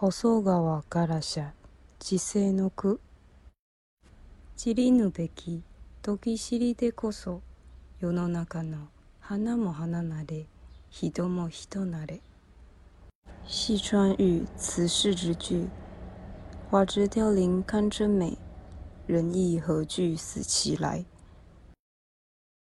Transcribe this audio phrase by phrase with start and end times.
[0.00, 1.52] 細川からしゃ
[1.98, 3.00] 時世の句。
[4.56, 5.64] 散りぬべき
[6.02, 7.42] 時知りでこそ
[7.98, 8.78] 世の中の
[9.18, 10.46] 花も花なれ
[10.88, 12.20] 人も人なれ。
[13.48, 15.68] 西川玉辞世之句。
[16.70, 18.38] 花枝凋零堪真美。
[19.08, 21.04] 人亦何惧死其来。